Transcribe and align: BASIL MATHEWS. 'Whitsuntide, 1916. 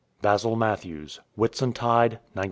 BASIL 0.23 0.55
MATHEWS. 0.55 1.19
'Whitsuntide, 1.37 2.13
1916. 2.33 2.39